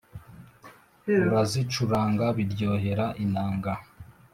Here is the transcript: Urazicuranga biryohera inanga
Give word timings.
Urazicuranga 1.25 2.25
biryohera 2.37 3.05
inanga 3.25 3.73